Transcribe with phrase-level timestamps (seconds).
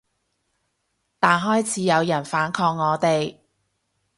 [1.19, 3.37] 但開始有人反抗我哋